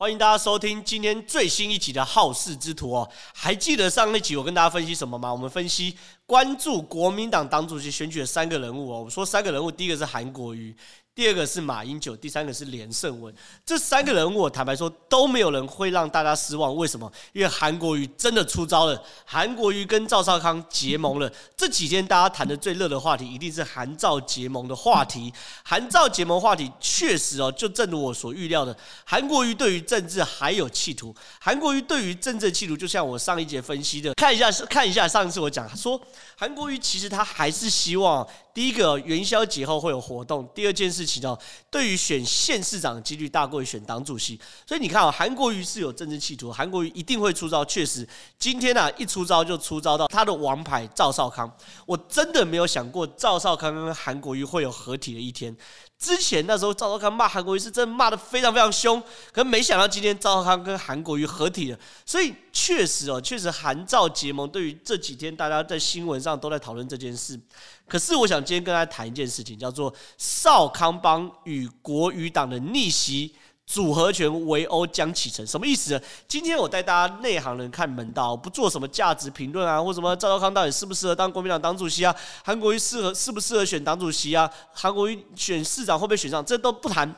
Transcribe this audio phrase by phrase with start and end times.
[0.00, 5.32] 欢迎大家收听今天最新一集的《好事之徒》哦，还记得上一集我跟大家分析什么吗？
[5.32, 5.92] 我们分析
[6.24, 9.02] 关注国民党党主席选举的三个人物哦。
[9.02, 10.72] 我说三个人物，第一个是韩国瑜。
[11.18, 13.34] 第二个是马英九，第三个是连胜文。
[13.66, 16.76] 这三个人，我坦白说都没有人会让大家失望。
[16.76, 17.10] 为什么？
[17.32, 19.02] 因为韩国瑜真的出招了。
[19.24, 21.28] 韩国瑜跟赵少康结盟了。
[21.56, 25.34] 这几天大家谈的最热的话题，一定是韩赵结盟的话题。
[25.64, 31.12] 韩赵结盟话题确实哦，就正如我所预料的，韩国瑜对于政治还有企图。
[31.40, 36.00] 韩国瑜对于政治企图，就像我上一节分析的，看一下，看一下上次我讲，说
[36.36, 38.24] 韩国瑜其实他还是希望。
[38.58, 40.44] 第一个元宵节后会有活动。
[40.52, 41.38] 第二件事情哦，
[41.70, 47.64] 对于选县市长的几率大过于选党主席，所以你看啊，韩国瑜是有政治企图，韩国瑜一定会出招。
[47.64, 48.04] 确实，
[48.36, 51.48] 今天啊一出招就出招到他的王牌赵少康，
[51.86, 55.56] 我真的没有想过赵少康跟韩国瑜会有合体的一天。
[55.98, 59.02] 之前那时候赵少康骂韩国瑜是真的骂得非常非常凶，
[59.32, 64.48] 可没想到今天赵少康跟韩国瑜合体了，所以确实哦，确实韩赵结盟。
[64.48, 67.38] 对于这几天大家在新闻上都在讨论这件事，
[67.88, 73.34] 可是我想今天跟大家谈一件事情，叫做少康帮与国语党的逆袭。
[73.68, 76.00] 组合拳围殴江启臣什么意思呢？
[76.26, 82.16] 今天我带大家内行人看门道，不做什么价值评论啊，或什么赵少康到底适不适合当国民党党主席啊？
[82.42, 84.50] 韩国瑜适合适不适合选党主席啊？
[84.72, 86.42] 韩国瑜选市长会不会选上？
[86.42, 87.14] 这都不谈。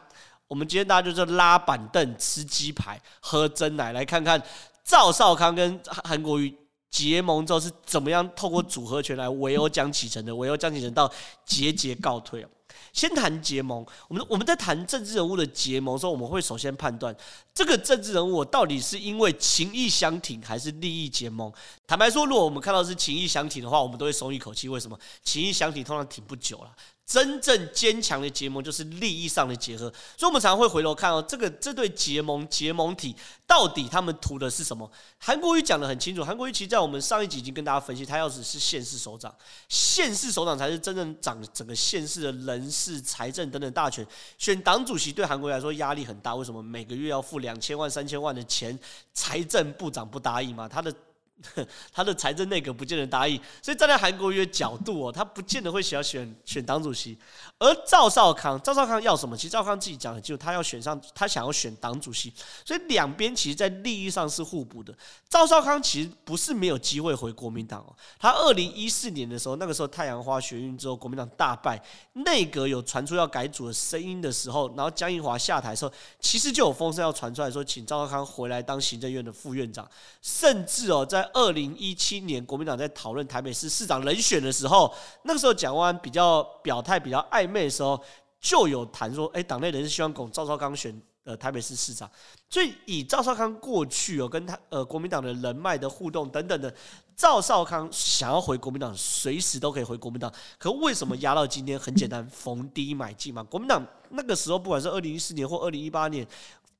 [0.49, 4.43] 我们今天大家就是拉板凳、吃鸡排、喝真奶，来看看
[4.85, 6.53] 赵少康跟韩国瑜
[6.91, 11.09] 结盟之后是怎么样透过组合拳来围殴江启臣的，围殴江启臣到
[11.47, 12.45] 节节告退。
[12.93, 17.15] 先谈结盟，我们我们在谈政治人物的结盟的时候，我们会首先判断
[17.55, 21.53] 这个政治人物到底是因为情义相挺还是利益结盟。
[21.87, 24.69] 坦白说，如果我们看到是情义相挺的话，我们都会松一口气。
[24.69, 24.99] 为什么？
[25.23, 26.73] 情义相挺通常挺不久了。
[27.11, 33.17] 真正坚强的结盟就是利益上的结合，所以我们常常会回头看哦，这个这对结盟结盟体
[33.49, 34.89] 到底他们图的是什么？
[35.19, 39.35] 韩国瑜讲得很清楚，韩国瑜其实在我们上一集已经跟大家分析，他要的是县市首长，
[39.69, 44.07] 县市首长才是真正掌整个县市的人事、财政等等大权。
[44.39, 46.63] 选党主席对韩国瑜来说压力很大，为什么？
[46.63, 48.79] 每个月要付两千万、三千万的钱，
[49.13, 50.69] 财政部长不答应吗？
[50.69, 50.95] 他的。
[51.93, 57.19] 他的财政内阁不见得答应，所以站在韩国瑜的角度哦，他不见得会想要选选党主席。
[57.59, 59.37] 而赵少康，赵少康要什么？
[59.37, 62.33] 其实赵康自己讲的，就他要选上，他想要选党主席。
[62.65, 64.95] 所以两边其实，在利益上是互补的。
[65.29, 71.83] 赵少康其实不是没有机会回国民党哦，他二零一四年的时候，那个时候太阳花学运之后，国民党大败，
[72.15, 79.89] 内阁有传出要改组的声音的时候，然后江宜樺下台的时候，其实就有风声要传出来说，请赵少康回来当行政院的副院长，
[80.23, 84.93] 甚至哦，在二零一七年，国民党在讨论台北市市长人选的时候，
[85.25, 88.01] 那个时候蒋万安比较表态比较暧昧的时候，
[88.41, 92.11] 就有谈说，哎，党内人士希望拱赵少康选呃台北市市长。
[92.49, 96.75] 所以以赵少康过去有跟他呃国民党的人脉的互动等等的，
[97.15, 100.33] 赵少康想要回国民党，随时都可以回国民党。
[100.59, 101.79] 可为什么压到今天？
[101.79, 103.43] 很简单，逢低买进嘛。
[103.45, 106.27] 国民党那个时候，不管是二零一四年或二零一八年。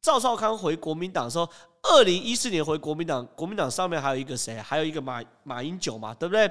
[0.03, 1.49] 赵少康回国民党的时候，
[1.83, 4.59] 二零一四年回国民党，国民党上面还有一个谁？
[4.59, 6.51] 还有一个马马英九嘛，对不对？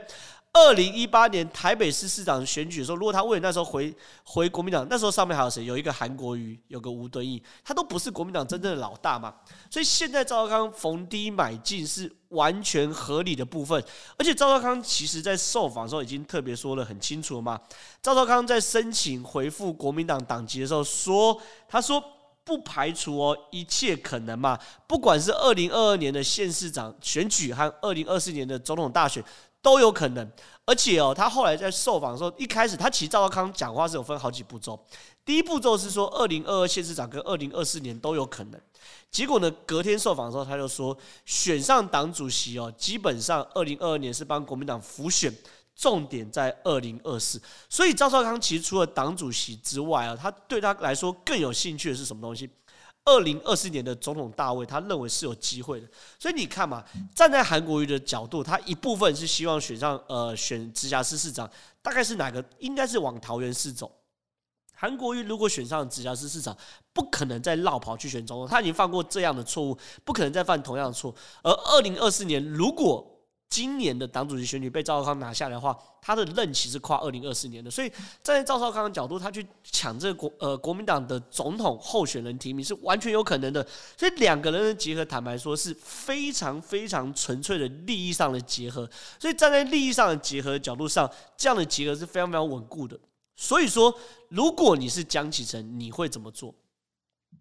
[0.52, 5.64] 二零一八年台北市市长选举的时候，如果他为了那时候回回国民党，那时候上面还有谁？
[5.66, 9.34] 有一个韩国瑜，有个吴敦义，他都不是国民党真正的老大嘛。
[9.70, 13.84] 所以现在赵少康逢低买进是完全合理的部分。
[14.18, 17.60] 而且赵少康其实在受访的时候已经特别说了很清楚了嘛。
[18.02, 22.04] 赵少康在申请回复国民党党籍的时候说，他说。
[22.44, 24.57] 不排除哦，一切可能嘛。
[24.88, 29.23] 不管是二零二二年的县市长选举和二零二四年的总统大选
[29.61, 30.31] 都有可能。
[30.66, 34.79] 而且哦，他后来在受访的时候，一开始他其实赵少康讲话是有分好几步骤。
[35.25, 38.61] 第一步骤是说二零二二县市长跟二零二四年都有可能。
[39.09, 40.95] 结果呢，隔天受访的时候他就说，
[41.25, 45.33] 选上党主席哦，基本上二零二二年是帮国民党辅选。
[45.79, 52.50] 重点在二零二四，所以赵少康其实除了党主席之外啊，他对他来说更有兴趣的是什么东西？
[53.06, 55.88] 二零二四年的总统大位，他认为是有机会的。
[56.19, 56.83] 所以你看嘛，
[57.15, 61.50] 站在韩国瑜的角度，他一部分是希望选上呃选直辖市市长，
[61.81, 62.44] 大概是哪个？
[62.59, 63.89] 应该是往桃园市走。
[64.75, 66.56] 韩国瑜如果选上直辖市市长，
[66.92, 71.15] 不可能再绕跑去选总统，他已经犯过这样的错误，不可能再犯同样的错。
[71.42, 73.19] 而二零二四年如果
[73.50, 77.90] 今年的党主席选举被赵少康拿下来的话，他的任期是跨二零二四年的，所以
[78.24, 83.66] 站在赵少康的角度，他去抢这个国呃国民党的总统候选人提名是完全有可能的。
[83.98, 88.88] 所以两个人的结合，坦白说是非常非常纯粹的利益上的结合。
[89.19, 93.00] 所以站在利益上的结合的角度上，这样的结合是非常非常稳固的。
[93.36, 93.92] 所以说，
[94.28, 96.54] 如果你是江启臣，你会怎么做？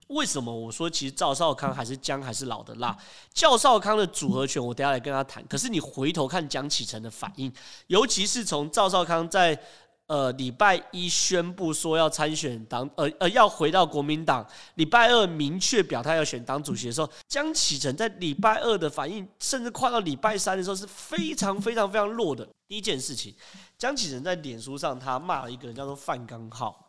[0.08, 2.96] 为什么我说其实赵少康还是姜还是老的辣？
[3.32, 5.44] 赵少康的组合拳，我等下来跟他谈。
[5.46, 7.52] 可是你回头看江启臣的反应，
[7.88, 9.58] 尤其是从赵少康在
[10.06, 14.46] 呃礼拜一宣布说要参选党，呃呃要回到国民党，
[14.76, 22.49] 礼拜二明确表态要选党主席的时候，江启臣在礼拜二的反应，甚至快到礼拜三的时候是非常非常非常弱的。
[22.66, 23.34] 第一件事情，
[23.76, 26.88] 江启臣在脸书上他骂了一个人叫做范刚浩。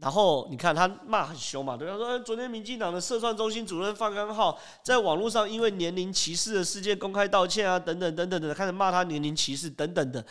[0.00, 10.24] 然后你看他骂很凶嘛，对，他说昨天民进党的社算中心主任范刚浩在网络上因为年龄歧视的事件公开道歉啊，等等等等的，开始骂他年龄歧视等等的。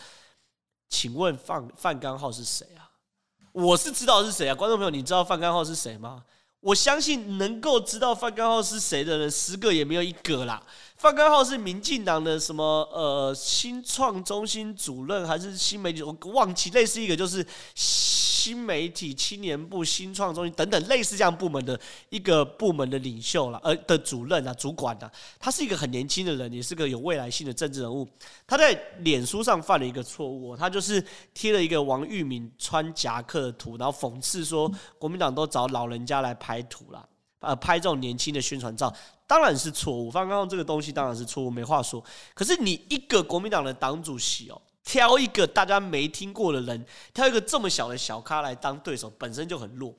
[0.89, 2.89] 请问范范刚浩是谁啊？
[3.51, 6.24] 我是知道是谁啊，观众朋友，你知道范刚浩是谁吗？
[6.62, 10.62] 我相信能够知道范刚浩是谁的人，十个也没有一个啦。
[11.00, 16.04] 范刚浩是民进党的什么呃新创中心主任还是新媒体？
[16.04, 17.46] 我忘记，类似一个就是。
[18.40, 21.78] 新媒体青年部、新创中心等等类似这样部门的
[22.10, 28.07] 一个部门的领袖了，呃的主任啊、主管啊，他是一个很年轻的人，也是个有未来性的政治人物。
[28.48, 31.04] 他在脸书上犯了一个错误，他就是
[31.34, 37.06] 贴了一个王玉敏穿夹克的图，然后讽刺说国民党都找老人家来拍图了，
[37.39, 38.94] 呃，拍这种年轻的宣传照，
[39.27, 40.12] 当然是错误。
[40.12, 42.03] 刚刚这个东西当然是错误，没话说。
[42.33, 44.62] 可是你一个国民党的党主席哦。
[44.81, 46.83] 挑一个大家没听过的人，
[47.13, 49.94] 挑一个这么小的小咖来当对手，本身就很弱。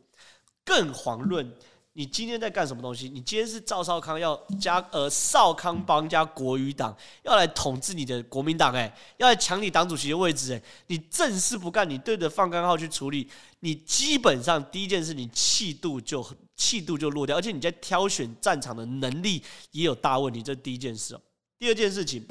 [0.65, 1.49] 更遑论
[1.93, 3.09] 你今天在干什么东西？
[3.09, 13.29] 你今天是赵少康要加呃少康帮加国语党要来统治你的国民党，诶，要来抢你党主席的位置，诶，你正事不干，你对着放刚号去处理，
[13.61, 21.21] 你基本上第一件事，你气度就很气度就落掉，而且你在挑选战场的能力也有大问题，这第一件事哦。
[21.59, 22.23] 第二件事情，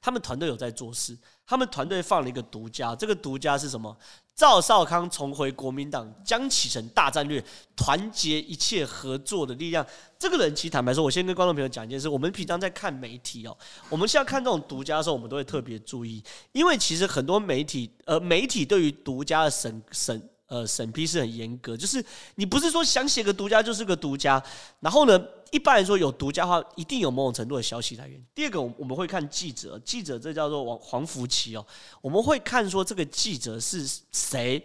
[0.00, 1.16] 他们团队有在做事。
[1.46, 3.96] 他们团队放了一个独家，这个独家是什么？
[4.34, 7.44] 赵少康重回国民党，江启臣大战略，
[7.76, 9.86] 团结一切合作的力量。
[10.18, 13.56] 这个人其实坦白说，我先跟观众朋友讲一件事：我们平常在看媒体哦，
[13.88, 20.28] 我们现在看这种独家的时候，我们都会特别注意，因为其实很多媒体，呃，媒体对于独家的审审。
[20.52, 22.04] 呃，审批是很严格，就是
[22.34, 24.42] 你不是说想写个独家就是个独家。
[24.80, 25.18] 然后呢，
[25.50, 28.22] 一般来说有独家的话，一定有某种程度的消息来源。
[28.34, 31.66] 第二个，我们会看记者，记者这叫做黄黄福奇哦，
[32.02, 34.62] 我们会看说这个记者是谁，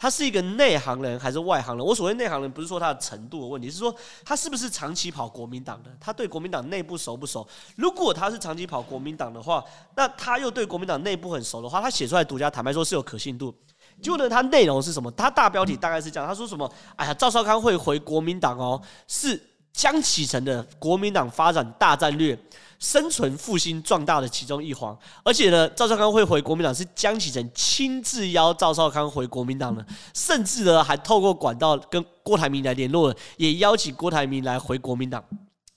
[0.00, 1.84] 他是一个内行人还是外行人？
[1.84, 3.94] 我所谓内行人，不是说他的程度的问题，是说
[4.24, 7.46] 他是不是长期跑国民党的，他对国民党内部熟不熟？
[7.76, 9.62] 如果他是长期跑国民党的话，
[9.94, 13.54] 那他又对国民党内部很熟的话，他写出来独家，坦白说是有可信度。
[14.00, 15.10] 就呢，他内容是什么？
[15.10, 16.72] 他大标题大概是这样，他说什么？
[16.96, 19.38] 哎呀，赵少康会回国民党哦，是
[19.72, 22.38] 江启臣的国民党发展大战略，
[22.78, 24.96] 生存复兴壮大的其中一环。
[25.24, 29.84] 而且呢，赵少康会回国民党是江启臣亲自邀赵少康回国民党的，
[30.14, 35.24] 甚至呢还透过管道跟郭台铭来联络，也邀请郭台铭来回国民党。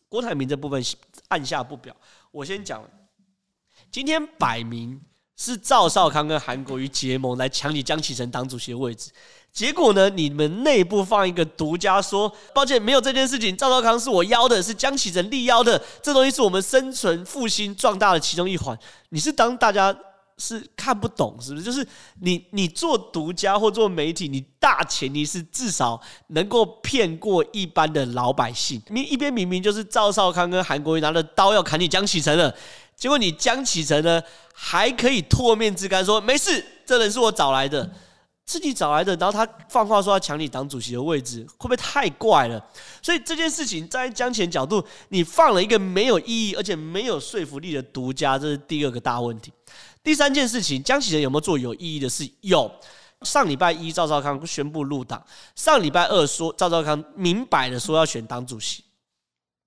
[0.10, 0.84] 郭台铭这部分
[1.30, 1.96] 按下不表，
[2.32, 2.84] 我先讲，
[3.92, 5.02] 今天摆明。
[5.36, 9.10] 是赵少康跟韩国瑜结盟来抢你江启臣党主席的位置，
[9.52, 13.56] 结果呢，你们内部放一个独家说，抱歉，没有这件事情。
[13.58, 18.78] 赵少康是我邀的，是江启臣力邀的，这东西是我们生存复兴壮大的其中一环。
[19.10, 19.96] 你是当大家
[20.38, 21.64] 是看不懂，是不是？
[21.64, 21.86] 就是
[22.22, 28.82] 你你做独家或做媒体，你大前提是至少能够骗过一般的老百姓。
[28.90, 32.54] 你一边明明就是赵少康跟韩国瑜拿着刀要砍你江启臣了。
[33.04, 37.92] 结果你江启臣呢，还可以唾面之干说没事，这人是我找来的，
[38.46, 39.14] 自己找来的。
[39.18, 42.66] 然后他放话说要抢你党主席的位置，会不会太怪了？
[43.02, 49.52] 所以这件事情在江前角度，你放了一个没有意义而且没有说服力的独家，这是第二个大问题。
[50.02, 52.26] 第三件事情，江启臣有没有做有意义的事？
[52.40, 52.72] 有。
[53.24, 55.22] 上礼拜一赵少康宣布入党，
[55.58, 58.82] 上礼拜二说赵少康明摆的说要选党主席。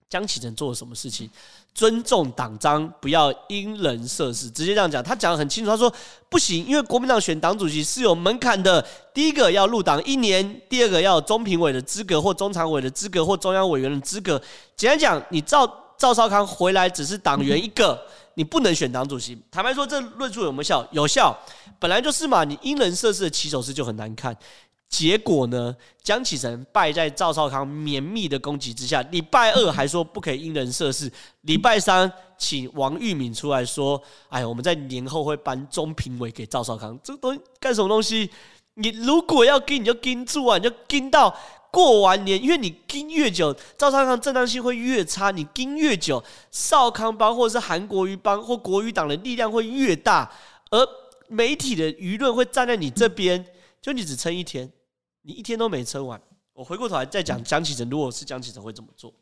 [0.08, 1.28] 江启臣做了什么事情？
[1.76, 5.04] 尊重党章，不要因人设事，直接这样讲。
[5.04, 5.92] 他讲得很清楚，他说
[6.30, 8.82] 不行，因为国民党选党主席是有门槛的。
[9.12, 14.40] 第一个要入党一年，第二个要有中评委的资格，或中常委的资格，或中央委员的资格。
[14.74, 18.00] 简单讲，你赵赵少康回来只是党员一个，
[18.36, 19.38] 你不能选党主席。
[19.50, 20.88] 坦白说，这论述有没有效？
[20.92, 21.38] 有效，
[21.78, 22.42] 本来就是嘛。
[22.42, 24.34] 你因人设事的起手式就很难看。
[24.96, 25.76] 结果呢？
[26.02, 29.02] 江启臣败在赵少康绵密的攻击之下。
[29.10, 31.12] 礼拜二还说不可以因人设事，
[31.42, 38.30] 礼拜三请王玉敏出来说：“哎，我们在年后会颁中评委给赵少康。”这个东西干什么东西？
[38.72, 41.36] 你如果要跟，你就跟住啊，你就跟到
[41.70, 45.30] 过完年，因为你跟越久，赵少康正当性会越差。
[45.30, 50.32] 你跟越久，少康帮或者是韩国瑜帮或国语党的力量会越大，
[50.70, 50.88] 而
[51.28, 53.44] 媒体的舆论会站在你这边，
[53.82, 54.72] 就你只撑一天。
[55.26, 56.20] 你一天都没撑完，
[56.52, 59.12] 我回过头来再讲江启臣，如果是江启臣会怎么做？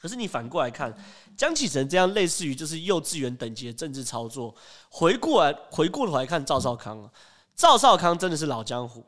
[0.00, 0.94] 可是你反过来看，
[1.36, 4.54] 江启臣这样类似于就是幼稚园等级的政治操作，
[4.88, 7.10] 回过来回过头来看赵少康啊，
[7.56, 9.04] 赵少康真的是老江湖。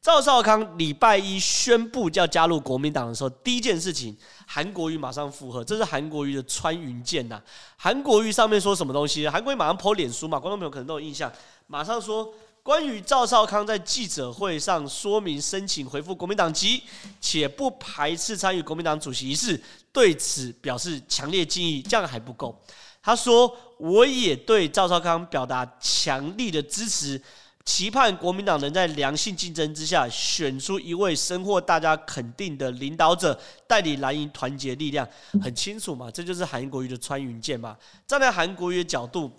[0.00, 4.16] 赵少康礼拜一宣布要加入国民党的时候，第一件事情，
[4.46, 7.40] 韩国瑜马上附和，这是韩国瑜的穿云箭呐。
[7.76, 9.28] 韩国瑜上面说什么东西？
[9.28, 11.32] 韩国瑜马上 po 脸书嘛，观众朋友可能都有印象，
[11.66, 12.32] 马上说
[12.68, 16.82] 关于赵少康在记者会上说明申请回复国民党籍，
[17.18, 19.58] 且不排斥参与国民党主席仪式，
[19.90, 21.80] 对此表示强烈敬意。
[21.80, 22.54] 这样还不够，
[23.02, 27.18] 他说我也对赵少康表达强力的支持。
[27.64, 35.08] 期盼国民党能在良性竞争之下选出一位深获大家肯定的领导者，带领蓝营团结力量。
[35.42, 37.74] 很清楚嘛，这就是韩国瑜的穿云箭嘛。
[38.06, 39.32] 站在韩国瑜的角度，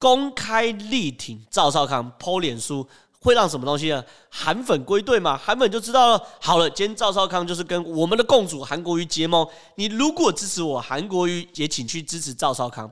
[0.00, 2.88] 公开力挺赵少康剖脸书
[3.20, 4.02] 会让什么东西呢？
[4.30, 6.26] 韩粉归队嘛，韩粉就知道了。
[6.40, 9.46] 好了，今天赵少康就是跟我们的共主韩国瑜结盟。
[9.74, 12.90] 你如果支持我，韩国瑜也请去支持赵少康。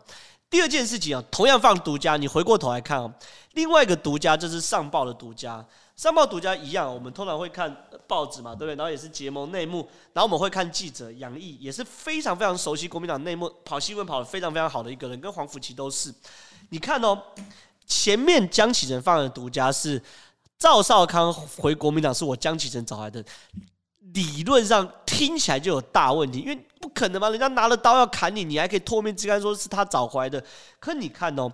[0.50, 3.10] 第二件事情啊，同样放独家，你回过头来看啊，
[3.54, 5.64] 另外一个独家就是上报的独家，
[5.96, 7.74] 上报独家一样，我们通常会看
[8.06, 8.74] 报纸嘛，对不对？
[8.76, 9.78] 然后也是结盟内幕，
[10.12, 16.12] 然后我们会看记者杨毅，也是非常非常熟悉国民党内幕，跑新闻跑得非常非常好的一个人，跟黄福琪都是。
[16.70, 17.20] 你看哦，
[17.86, 20.02] 前面江启臣放的独家是
[20.58, 23.24] 赵少康回国民党，是我江启臣找来的。
[24.14, 30.42] 理论上听起来就有大问题，因为不可能嘛，人家拿了刀要砍你，你还可以脱面之干说是他找回来的。
[30.80, 31.52] 可你看哦，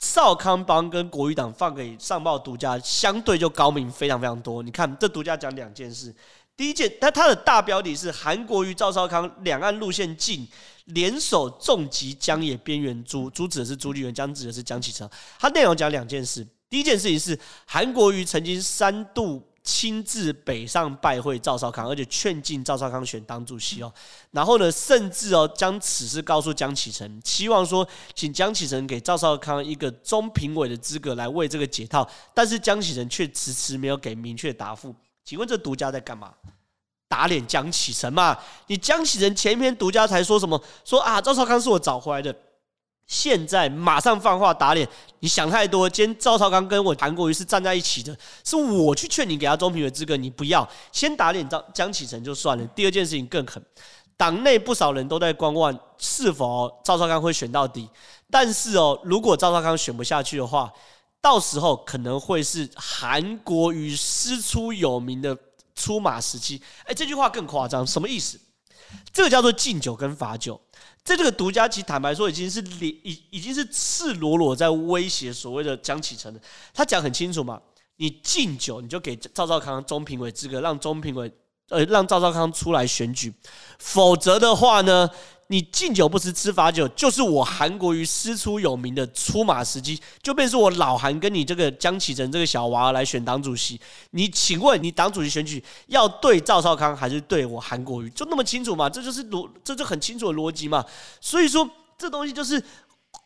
[0.00, 4.64] 少康帮跟国语党放给上报独家，相对就高明非常非常多。
[4.64, 6.12] 你看这独家讲两件事，
[6.56, 10.48] 第一件，但它的大标题是韩国瑜赵少康两岸路线近，
[10.86, 15.08] 联手重击江野边缘猪，猪指的是朱立伦，江指的是江启臣。
[15.38, 19.46] 它内容讲两件事，第一件事情是韩国瑜曾经三度。
[19.66, 23.92] 亲自北上拜会赵少康，而且劝进赵少康选党主席哦。
[24.30, 27.84] 然后呢，甚至哦将此事告诉江启臣，希望说
[28.14, 32.08] 请江启臣给赵少康一个中评委的资格来为这个解套。
[32.32, 34.94] 但是江启臣却迟迟没有给明确答复。
[35.26, 36.32] 请问这独家在干嘛？
[37.08, 38.38] 打脸江启臣嘛？
[38.68, 40.60] 你江启臣前一篇独家才说什么？
[40.84, 42.34] 说啊赵少康是我找回来的。
[43.06, 44.88] 现在马上放话打脸，
[45.20, 45.88] 你想太多。
[45.88, 52.64] 今天赵少康跟我韩国瑜是站在一起的，是我去劝你给他中评委资格，你不要先打脸张江启臣就算了。
[52.68, 53.64] 第二件事情更狠，
[54.16, 57.88] 党内不少人都在观望是否赵少康会选到底。
[58.28, 60.72] 但是哦，如果赵少康选不下去的话，
[61.26, 65.36] 到时候可能会是韩国瑜师出有名的
[65.74, 66.62] 出马时期。
[66.84, 68.38] 哎，这句话更夸张，什么意思？
[69.12, 70.60] 这个叫做敬酒跟罚酒。
[71.02, 76.38] 在这个独家，其坦白说，已经是已已经是赤裸裸在威胁所谓的江启臣了。
[76.72, 77.60] 他讲很清楚嘛，
[77.96, 81.28] 你敬酒，你就给赵少康中评委资格，让中评委
[81.70, 83.34] 呃让赵少康出来选举，
[83.80, 85.10] 否则的话呢？
[85.48, 93.80] 你敬酒不吃吃罚酒，就是我韩国瑜师出有名的出马时机，就变成我老韩跟你这个江启臣这个小娃来选党主席。
[94.10, 98.10] 你请问，你党主席选举要对赵少康还是对我韩国瑜？
[98.10, 98.90] 就那么清楚吗？
[98.90, 100.84] 这就是逻，这就很清楚的逻辑嘛。
[101.20, 102.60] 所以说，这东西就是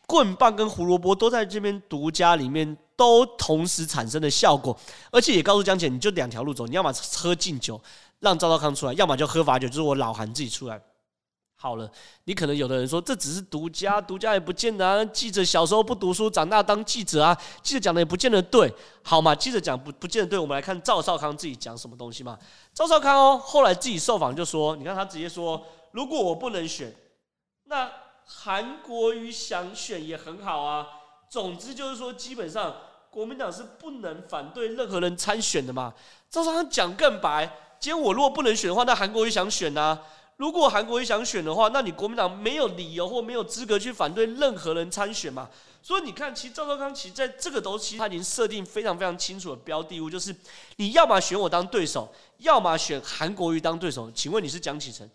[0.05, 4.77] 棍棒跟胡萝卜都在这边独家里面都同时产生的效果，
[5.11, 7.81] 而且也告诉江启臣，你就两条路走，你要么喝敬酒
[8.19, 10.79] 让赵少康出来，要么就喝罚酒，就是我老韩自己出来。
[11.61, 11.87] 好了，
[12.23, 15.05] 你可能有的人说这只是独家，独家也不见得啊。
[15.05, 17.37] 记者小时候不读书，长大当记者啊。
[17.61, 19.35] 记者讲的也不见得对，好嘛？
[19.35, 22.35] 记者讲不不见得对，我们来看赵少康自己讲什么东西嘛。
[22.73, 26.91] 赵少康哦，后来自己受访就说，你看他直接说，如果我不能选，
[27.65, 27.87] 那
[28.25, 30.87] 韩国瑜想选也很好啊。
[31.29, 32.75] 总之就是说，基本上
[33.11, 35.93] 国民党是不能反对任何人参选的嘛。
[36.27, 37.45] 赵少康讲更白，
[37.79, 40.01] 今天我如果不能选的话，那韩国瑜想选啊。
[40.41, 45.47] 如果韩国瑜想选的话，那你国民党没有理由或没有资格去反对任何人参选嘛？
[45.83, 50.35] 所以你看，其实赵少康其实在这个都其实他已经设定非常非常清楚的标的物，就是
[50.77, 54.11] 你要么选我当对手，要么选韩国瑜当对手。
[54.15, 55.07] 请问你是蒋启臣，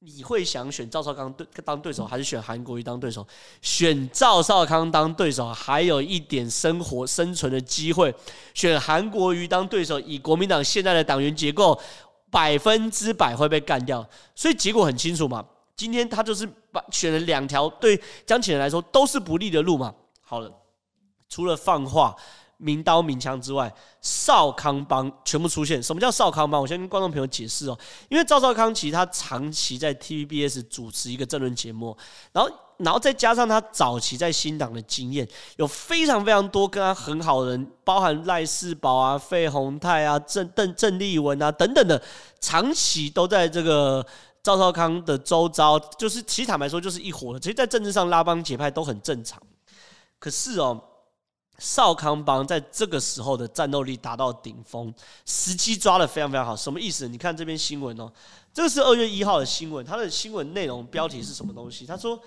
[0.00, 3.24] 你会想选赵少康对当对手，还是选韩国瑜当对手？
[3.62, 8.12] 选赵少康当对手还有一点生活生存的机会，
[8.52, 11.80] 选韩国瑜当对手，以国民党现在的党员结构。
[12.34, 15.46] 百分之百会被干掉，所以结果很清楚嘛。
[15.76, 19.94] 今天他就是把选了两条对江启臣来说都是不利的路嘛。
[20.20, 20.52] 好了，
[21.28, 22.12] 除了放话、
[22.56, 25.80] 明刀明枪之外，少康帮全部出现。
[25.80, 26.60] 什么叫少康帮？
[26.60, 27.78] 我先跟观众朋友解释哦。
[28.08, 31.96] 因为赵少康其实他长期在 TVBS 主持一个政论节目，
[32.32, 35.26] 然后然后再加上他早期在新党的经验，
[35.56, 42.02] 有非常非常多跟他很好的人，包含赖世宝啊、费鸿泰啊、郑邓郑丽文啊等等的，
[42.40, 44.04] 长期都在这个
[44.42, 47.38] 赵少康的周遭，就是其实坦白说就是一伙的。
[47.38, 49.40] 其实，在政治上拉帮结派都很正常。
[50.18, 50.82] 可是哦，
[51.58, 54.92] 少康帮在这个时候的战斗力达到顶峰，
[55.24, 56.56] 时机抓的非常非常好。
[56.56, 57.06] 什么意思？
[57.06, 58.12] 你看这篇新闻哦，
[58.52, 61.86] 这个是二月一号的新闻，它的新闻内容标题是什么东西？
[61.86, 62.20] 他说。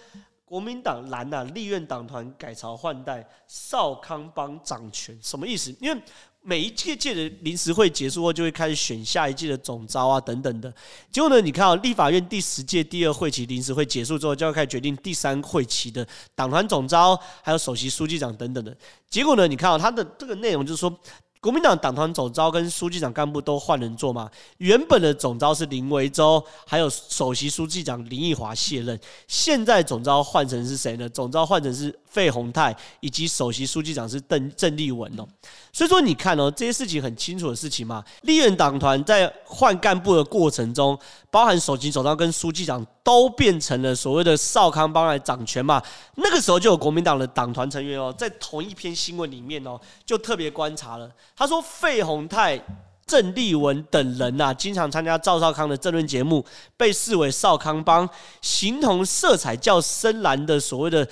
[0.47, 5.75] 国民党蓝啊，立院党团改朝换代，少康帮掌权，什么意思？
[5.81, 6.01] 因为
[6.41, 10.73] 每一届届的临时会结束后，就会开始选下一届的总召啊，等等的。
[11.11, 18.73] 结果呢，你看啊，立法院第十届第二会期临时会结束之后，就要开始决定第三会期的党团总召，还有首席书记长等等的。
[19.09, 20.97] 结果呢，你看啊，他的这个内容就是说。
[21.39, 24.29] 国民党党团总召跟书记长干部都换人做嘛？
[24.57, 31.07] 原本的总召是林维洲，还有首席书记长林奕华卸任，现在总召换成是谁呢？
[31.09, 35.27] 总召换成是费鸿泰，以及首席书记长是邓郑丽文哦。
[35.71, 38.03] 所以说你看哦，这些事情很清楚的事情嘛。
[38.23, 40.97] 立院党团在换干部的过程中，
[41.37, 45.79] 包含首席总召跟书记长都变成了所谓的少康帮来掌权嘛。
[46.15, 51.07] 那个时候就有国民党的党团成员哦，在同一篇新闻里面哦，就特别观察了。
[51.35, 52.59] 他说费鸿泰、
[53.05, 56.43] 郑丽文等人呐，经常参加赵少康的政论节目，
[56.75, 58.09] 被视为少康帮，
[58.41, 61.07] 形同色彩较深蓝的所谓的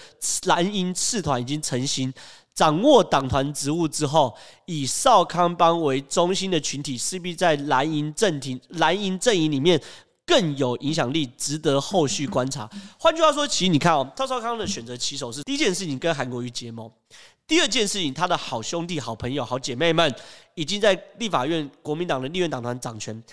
[0.46, 2.12] 蓝营次团已经成型。
[2.56, 9.78] 掌握党团职务之后，以少康帮为中心的群体势必在蓝营阵营、蓝营阵营里面
[10.26, 12.70] 更有影响力，值得后续观察。
[13.00, 16.92] 换句话说，其实你看哦，赵少康的选择棋手是第一件事情跟韩国瑜结盟，
[17.48, 20.14] 第二件事情他的好兄弟、好朋友、好姐妹们
[20.56, 23.24] 已经在立法院国民党的立院党团掌权。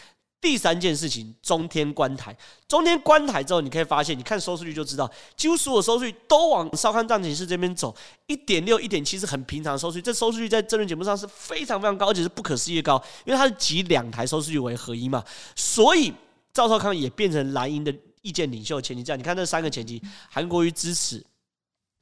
[0.41, 7.95] 第三件事情，中天观台，中天观台之后，你可以发现，你看收视率就知道，几乎所有收视率都往少康战情室这边走，
[8.27, 15.23] 一点六、一点七是很平常的收视率，这收视率在政论节目上是非常非常高，而且是不可思议的高，因为它是集两台收视率为合一嘛，
[15.55, 16.13] 所以
[16.53, 19.03] 赵少康也变成蓝营的意见领袖前提。
[19.03, 21.25] 这样，你看这三个前提，韩国瑜支持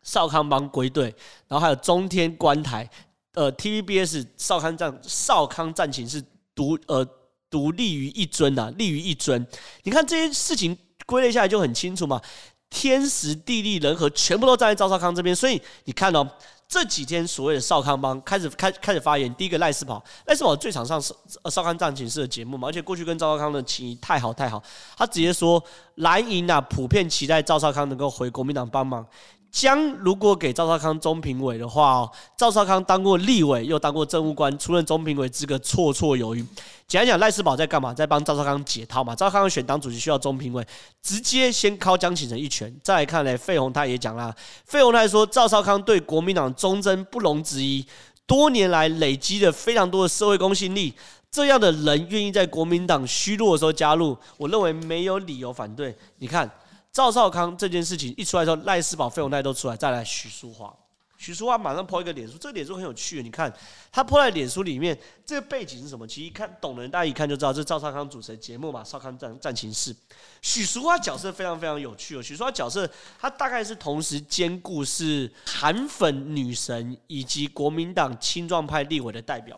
[0.03, 1.15] 少康帮归队，
[1.49, 2.89] 然后还有中天关台，
[3.35, 6.23] 呃，TVBS 少康战少康战情是
[6.55, 7.07] 独呃。
[7.51, 9.45] 独立于一尊呐、啊，立于一尊。
[9.83, 12.23] 你看这些事情归类下来就很清楚嘛，
[12.69, 15.35] 天时地利人和全部都站在赵少康这边。
[15.35, 16.31] 所以你看哦，
[16.71, 21.13] 这几天所谓的少康帮开始开开始发言，第一个赖世宝，赖世宝最常上少
[21.51, 24.63] 少康战情室的节目嘛，而且过去跟赵少康的情谊太好太好，
[24.97, 25.61] 他直接说
[26.01, 29.07] 蓝营啊普遍期待赵少康能够回国民党帮忙。
[29.53, 36.47] 将如果给赵少康中评委的话哦，赵少康当过立委，又当过政务官，出任中评委资格绰绰有余。
[36.87, 37.93] 简单讲，赖士葆在干嘛？
[37.93, 39.13] 在帮赵少康解套嘛。
[39.13, 40.65] 赵少康选党主席需要中评委，
[41.03, 42.73] 直接先敲江启臣一拳。
[42.85, 44.33] 再来看呢，费鸿泰也讲啦，
[44.65, 47.85] 费鸿泰说赵少康对国民党忠贞不容置疑，
[48.27, 50.95] 多年来累积了非常多的社会公信力，
[51.31, 55.97] 这样的人愿意在国民党虚弱的时候加入，我认为没有理由反对。
[56.19, 56.51] 你看。
[56.93, 60.75] 赵少康这件事情一出来之后，赖士葆、费鸿泰都出来，再来许淑华，
[61.17, 63.51] 许淑华马上 po 一个脸书，这个脸书很有趣，你看
[63.93, 66.05] 他 po 在脸书里面，这个背景是什么？
[66.05, 69.95] 其实一看懂的人，大家一看就知道，这是赵少康主持的节目嘛，少康战战情室。
[70.43, 72.91] 许淑华角色非常非常有趣哦，许淑华角色
[73.21, 79.57] 他大概是同时兼顾是韩粉女神以及国民党青壮派立委的代表。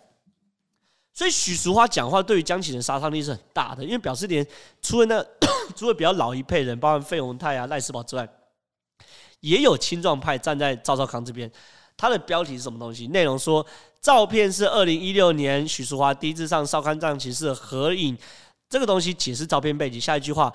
[1.15, 4.47] 所以许淑华讲话对于江启臣杀伤力是很大的，因为表示连
[4.81, 5.25] 除了那
[5.77, 8.27] 除了比较老一辈人，包括费鸿泰啊、赖士葆之外，
[9.41, 11.51] 也有青壮派站在赵少康这边。
[11.97, 13.07] 他的标题是什么东西？
[13.09, 13.65] 内容说
[14.01, 18.17] 照片是二零一六年许淑华第一次上少康战情室的合影。
[18.69, 20.01] 这个东西解释照片背景。
[20.01, 20.51] 下一句话：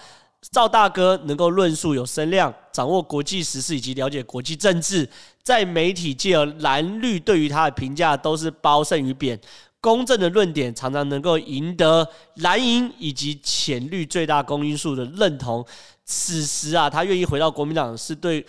[0.51, 5.07] 赵大哥能够论述有声量，掌握国际时事以及了解国际政治，
[5.43, 9.39] 在媒体界蓝绿对于他的评价都是褒胜于贬。
[9.87, 15.65] 公正的论点常常能够赢得蓝营以及浅绿最大公因数的认同。
[16.03, 18.45] 此时啊，他愿意回到国民党，是对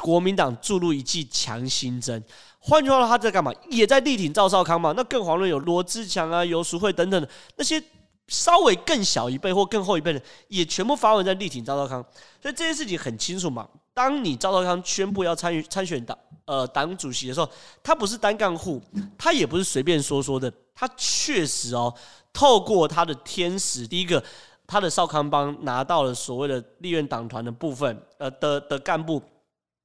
[0.00, 2.24] 国民党注入一剂强心针。
[2.58, 3.52] 换句话说，他在干嘛？
[3.68, 4.94] 也在力挺赵少康嘛。
[4.96, 7.82] 那更遑论有罗志强啊、游淑慧等等的那些
[8.28, 12.02] 稍微更小一辈或更后一辈的，也全部发文在力挺赵少康。
[12.40, 13.68] 所以这件事情很清楚嘛。
[13.94, 17.48] 当你赵少康宣布要参与参选党呃党主席的时候，
[17.82, 18.80] 他不是单干户，
[19.18, 20.52] 他也不是随便说说的。
[20.74, 21.94] 他确实哦，
[22.32, 24.22] 透过他的天使，第一个，
[24.66, 29.22] 他的少康帮拿到了所谓的立院党团的部分，呃的的干部，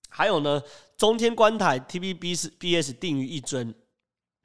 [0.09, 0.61] 还有呢，
[0.95, 3.75] 中天关台 TVBS 定于一尊，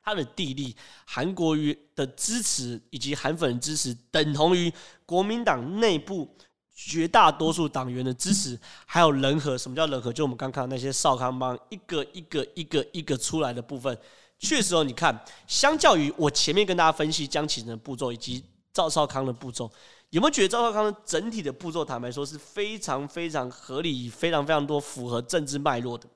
[0.02, 4.70] 他的地利，韩国瑜的支持以及韩粉的支持，等同于
[5.06, 6.28] 国民党内部
[6.84, 9.56] 绝大多数党员的支持，还有人和。
[9.56, 10.12] 什么叫人和？
[10.12, 13.96] 就我们刚看那些少康帮一个一个一个一个出来的部分，
[14.38, 19.70] 确实哦，你看，相较于我前面跟大家分析江启臣的步骤以及赵少康的步骤，
[20.10, 26.06] 有没有觉得赵少康的整体的步骤，坦白说是非常非常合理，非常非常多符合政治脉络的？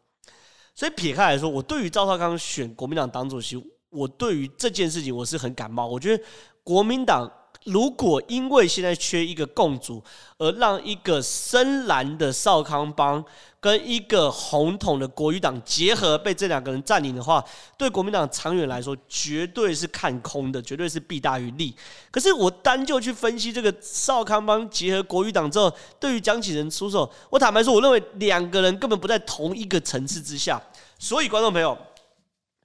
[0.74, 3.56] 所以撇开来说，我对于赵少康选国民党党主席，
[3.88, 5.86] 我对于这件事情我是很感冒。
[5.86, 6.24] 我觉得
[6.64, 7.30] 国民党。
[7.66, 10.02] 如果因为现在缺一个共主，
[10.38, 13.24] 而让一个深蓝的少康帮
[13.60, 17.44] 跟一个红统的国语党结合，被这两个人占领的话，
[17.76, 21.74] 对国民党长远来说绝对是看空的，绝对是弊大于利。
[22.10, 30.62] 可是我单就去分析这个少康帮结合国语党之后，对于江启仁出手，我坦白说，我认为两个人根本不在同一个层次之下。
[30.98, 31.76] 所以观众朋友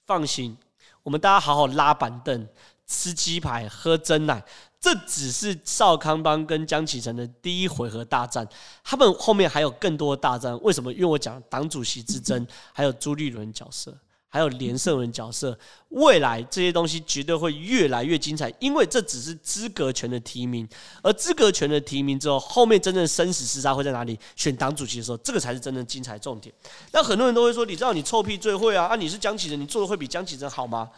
[0.06, 0.56] 放心，
[1.02, 2.48] 我们大家好好拉板凳、
[2.92, 4.44] 吃鸡排、喝珍奶。
[4.82, 8.48] 这只是少康帮跟江启臣的第一回合大战，
[8.84, 10.60] 他们后面还有更多的大战。
[10.64, 10.92] 为什么？
[10.92, 13.96] 因为我讲党主席之争，还有朱立伦角色，
[14.28, 15.56] 还有连胜文角色，
[15.90, 18.52] 未来这些东西绝对会越来越精彩。
[18.58, 20.68] 因为这只是资格权的提名，
[21.04, 24.20] 而资格权的提名之后，后面真正生死厮杀会在哪里？
[24.36, 26.52] 选党主席的时候，这个才是真正精彩重点。
[26.92, 28.88] 那很多人都会说：“你知道你臭屁最会啊？
[28.88, 30.90] 啊，你是江启臣，你做的会比江启臣好吗？”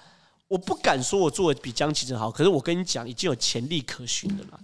[0.50, 4.60] 我不敢说我做的比江启臣好，可是我跟你讲，已经有潜力可循的了。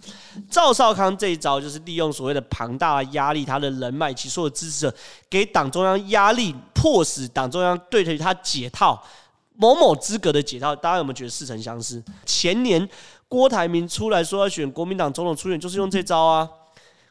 [0.48, 4.94] 赵少康这一招就是利用所谓的庞大的压力，他的人脉及所有支持者，
[5.28, 9.02] 给党中央压力，迫使党中央对他解套
[9.56, 10.76] 某某资格的解套。
[10.76, 12.00] 大家有没有觉得似曾相识？
[12.24, 12.88] 前年
[13.26, 16.48] 郭台铭出来说要选国民党总统初选，就是用这招啊。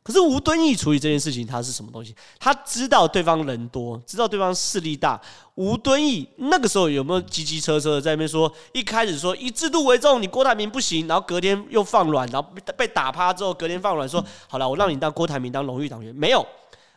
[0.09, 2.15] 可是吴敦义处理这件事情，他是什么东西？
[2.39, 5.21] 他知道对方人多，知道对方势力大。
[5.53, 8.51] 吴敦义那个时候有没有机机车车在那边说？
[8.73, 16.15] 一开始说以制度为重，你郭台铭不行，然后隔天又放软，然后被打趴之后，隔天放软说好了，我让你当郭台铭当荣誉党员。
[16.15, 16.43] 没有，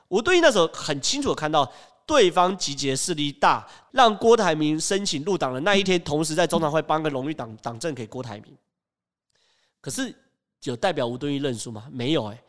[0.09, 1.71] 吴敦义那时候很清楚的看到
[2.07, 8.57] 对方集结势力大，让郭台铭申请入党的那一天，同时在中常会颁个荣誉党党证给郭台铭。
[9.83, 10.15] 可是
[10.63, 11.85] 有代表吴敦义认输吗？
[11.91, 12.43] 没有哎、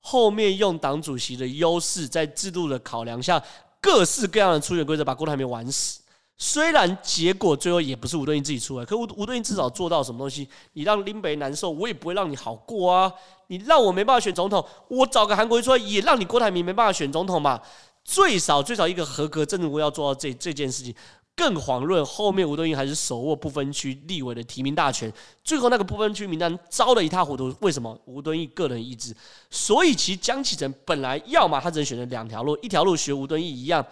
[0.00, 3.42] 后面用党主席的优势，在制度的考量下，
[3.80, 6.00] 各式各样的初选规则把郭台铭玩死。
[6.42, 10.48] 虽然结果最后也不是吴敦义自己出来，可吴吴敦义至少做到什么东西？
[10.72, 13.12] 你让林北难受，我也不会让你好过啊！
[13.48, 17.60] 你让我没办法选总统，我找个韩国瑜出来，也让你郭台铭没办法选总统嘛？
[18.02, 20.94] 最少最少一个合格政治人物要做到这这件事情。
[21.40, 25.10] 更遑论后面吴敦义还是手握不分区立委的提名大权，
[25.42, 27.50] 最后那个不分区名单糟得一塌糊涂。
[27.62, 27.98] 为什么？
[28.04, 29.16] 吴敦义个人意志。
[29.48, 33.82] 所以其实江启臣本来要么他只能选择两条路，一条路学吴敦义一样，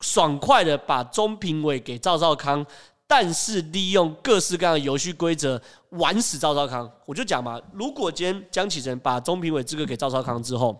[0.00, 2.62] 爽快的把中评委给赵少康，
[3.06, 6.92] 但是利用各式各样的游戏规则玩死赵少康。
[7.06, 10.78] 我就讲嘛，如果今天江启臣把中评委资格给赵少康之后，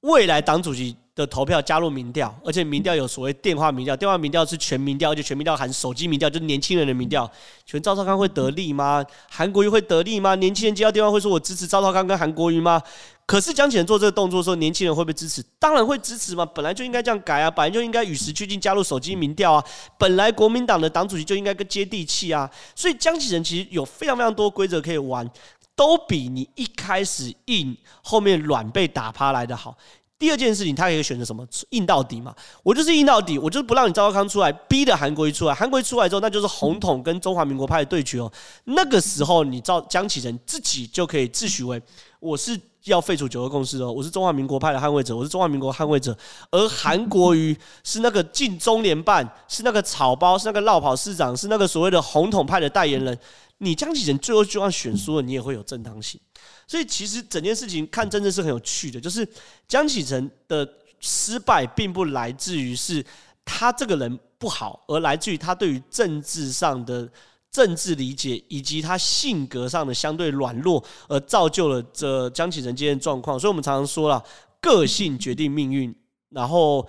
[0.00, 0.96] 未来党主席。
[1.14, 7.30] 的投票加入民调，而且民调有所谓电话民调，电话民调是全民调，而且全民调含手机民调，就是年轻人的民调。
[7.64, 9.04] 选赵少康会得利吗？
[9.30, 10.34] 韩国瑜会得利吗？
[10.34, 12.82] 年轻人接到电话会说我支持赵少康跟韩国瑜吗？
[13.26, 15.42] 可是江启臣做这个动作的时候，年轻人会不会支持？
[15.58, 19.64] 当然会支持嘛，本来就应该这样改啊，本来就应该与时俱进，加入手机民调啊。
[19.96, 22.50] 本来国民党的党主席就应该更接地气啊。
[22.74, 25.26] 所以江启仁其实有非常非常多规则可以玩，
[25.74, 29.74] 都比你一开始硬，后面软被打趴来的好。
[30.16, 31.46] 第二件事情，他可以选择什么？
[31.70, 32.34] 硬到底嘛？
[32.62, 35.52] 我就是硬到底，我就是不让你赵少康出来，逼着韩国一出来。
[35.54, 38.32] 韩国一出来之后，那就是红统跟中华民国派的对决哦。
[38.64, 41.82] 那个时候，你赵江启臣自己就可以自诩为
[42.24, 46.16] 我是要废除九二共识哦，我是中华民国派的捍卫者，我是中华民国捍卫者。
[46.50, 53.16] 而韩国瑜是那个进中联办，是那个草包，是那个落跑市长，是那个所谓的红统派的代言人。
[53.58, 56.18] 你江启臣最后就算选输了，你也会有正当性。
[56.66, 59.28] 所以其实整件事情看真的是很有趣的，就是
[59.68, 60.66] 江启臣的
[61.00, 63.04] 失败并不来自于是
[63.44, 67.06] 他这个人不好，而来自于他对于政治上的
[67.54, 73.38] 政治理解以及他性格上的相对软弱，而造就了这江启臣今天状况。
[73.38, 74.20] 所以我们常常说了，
[74.60, 75.94] 个性决定命运，
[76.30, 76.84] 然后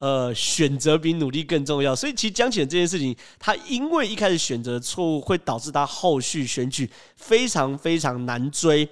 [0.00, 1.94] 呃选择比努力更重要。
[1.94, 8.88] 所以其实江启臣这件事情，他因为一开始选择错误，会导致他后续选举非常非常难追。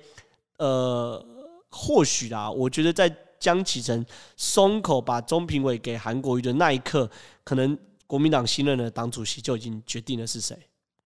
[0.58, 1.20] 呃，
[1.68, 7.10] 或许啦，我觉得在江启臣松口把中评委给韩国瑜的那一刻，
[7.42, 7.76] 可能
[8.06, 10.56] 国民党新任的党主席就已经决定了是谁。